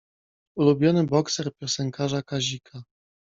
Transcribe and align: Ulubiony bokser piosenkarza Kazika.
Ulubiony 0.61 1.03
bokser 1.11 1.49
piosenkarza 1.57 2.23
Kazika. 2.33 2.83